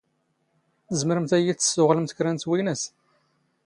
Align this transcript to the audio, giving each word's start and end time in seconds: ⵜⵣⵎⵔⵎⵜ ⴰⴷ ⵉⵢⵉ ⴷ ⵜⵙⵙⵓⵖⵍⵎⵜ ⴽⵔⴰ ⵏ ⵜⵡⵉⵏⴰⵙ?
ⵜⵣⵎⵔⵎⵜ 0.91 1.31
ⴰⴷ 1.33 1.37
ⵉⵢⵉ 1.41 1.53
ⴷ 1.55 1.59
ⵜⵙⵙⵓⵖⵍⵎⵜ 1.61 2.11
ⴽⵔⴰ 2.17 2.27
ⵏ 2.33 2.37
ⵜⵡⵉⵏⴰⵙ? 2.41 2.81